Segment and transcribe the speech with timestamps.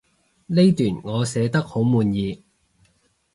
[0.47, 2.43] 呢段我寫得好滿意